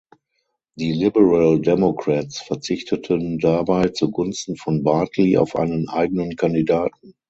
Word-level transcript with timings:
Die 0.79 0.93
Liberal 0.93 1.61
Democrats 1.61 2.39
verzichteten 2.39 3.37
dabei 3.37 3.89
zu 3.89 4.09
Gunsten 4.09 4.55
von 4.55 4.81
Bartley 4.81 5.37
auf 5.37 5.55
einen 5.55 5.89
eigenen 5.89 6.35
Kandidaten. 6.35 7.13